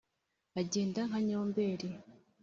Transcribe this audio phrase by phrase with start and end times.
[0.61, 1.89] Agenda nka nyomberi